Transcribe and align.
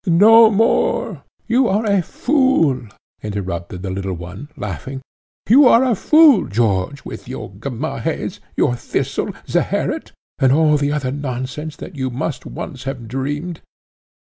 no 0.07 0.49
more" 0.49 1.23
"You 1.47 1.67
are 1.67 1.85
a 1.85 2.01
fool!" 2.01 2.87
interrupted 3.21 3.83
the 3.83 3.91
little 3.91 4.15
one, 4.15 4.49
laughing; 4.57 4.99
"you 5.47 5.67
are 5.67 5.83
a 5.83 5.93
fool, 5.93 6.47
George, 6.47 7.05
with 7.05 7.27
your 7.27 7.51
Gamahehs, 7.51 8.39
your 8.57 8.75
Thistle, 8.75 9.31
Zeherit, 9.47 10.11
and 10.39 10.51
all 10.51 10.77
the 10.77 10.91
other 10.91 11.11
nonsense 11.11 11.75
that 11.75 11.95
you 11.95 12.09
must 12.09 12.47
once 12.47 12.85
have 12.85 13.07
dreamed. 13.07 13.61